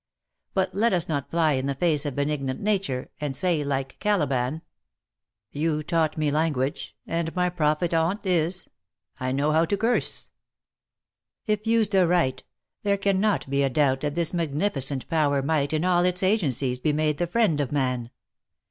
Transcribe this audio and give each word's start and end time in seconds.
But 0.55 0.73
let 0.73 0.93
us 0.93 1.07
not 1.07 1.29
fly 1.29 1.51
in 1.51 1.67
the 1.67 1.75
face 1.75 2.07
of 2.07 2.15
benignant 2.15 2.59
nature, 2.59 3.11
and 3.21 3.35
say 3.35 3.63
like 3.63 3.99
Caliban," 3.99 4.63
You 5.63 5.83
taught 5.83 6.17
me 6.17 6.31
language; 6.31 6.95
and 7.05 7.35
my 7.35 7.51
profit 7.51 7.93
on't 7.93 8.25
Is, 8.25 8.67
I 9.19 9.31
know 9.31 9.51
how 9.51 9.65
to 9.65 9.77
curse."" 9.77 10.31
If 11.45 11.67
used 11.67 11.95
aright 11.95 12.41
the 12.81 12.97
recannot 12.97 13.47
be 13.47 13.61
a 13.61 13.69
doubt 13.69 14.01
that 14.01 14.15
this 14.15 14.33
magnificent 14.33 15.07
power 15.07 15.43
might, 15.43 15.71
in 15.71 15.85
all 15.85 16.03
its 16.03 16.23
agencies, 16.23 16.79
be 16.79 16.93
made 16.93 17.19
the 17.19 17.27
friend 17.27 17.61
of 17.61 17.71
man. 17.71 18.09